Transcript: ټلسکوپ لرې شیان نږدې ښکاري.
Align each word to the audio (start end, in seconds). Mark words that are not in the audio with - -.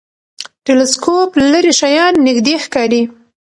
ټلسکوپ 0.65 1.31
لرې 1.51 1.73
شیان 1.79 2.13
نږدې 2.27 2.55
ښکاري. 2.63 3.01